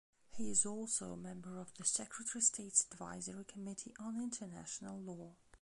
He 0.31 0.49
is 0.49 0.65
also 0.65 1.15
member 1.15 1.59
of 1.59 1.75
the 1.75 1.85
Secretary 1.85 2.41
State's 2.41 2.87
Advisory 2.91 3.45
Committee 3.45 3.93
on 3.99 4.17
International 4.19 4.99
Law. 4.99 5.35